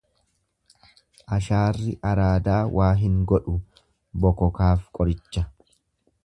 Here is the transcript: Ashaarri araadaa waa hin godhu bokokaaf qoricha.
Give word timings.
Ashaarri 1.35 1.91
araadaa 2.11 2.57
waa 2.79 2.89
hin 3.03 3.21
godhu 3.33 3.55
bokokaaf 4.25 4.89
qoricha. 4.99 5.47